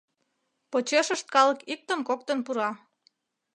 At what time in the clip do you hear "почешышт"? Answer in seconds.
0.71-1.27